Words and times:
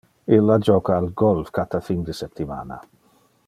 Illa 0.37 0.55
joca 0.69 0.95
al 1.01 1.09
golf 1.23 1.53
cata 1.59 1.83
fin 1.91 2.03
de 2.09 2.17
septimana. 2.23 2.81